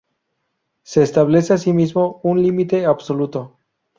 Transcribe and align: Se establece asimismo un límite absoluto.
Se 0.81 1.03
establece 1.03 1.53
asimismo 1.53 2.21
un 2.23 2.41
límite 2.41 2.87
absoluto. 2.87 3.59